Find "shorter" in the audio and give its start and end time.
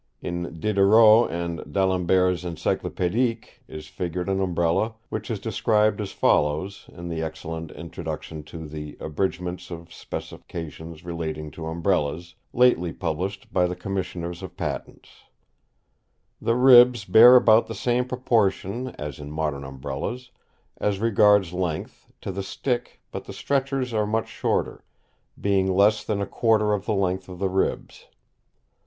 24.29-24.83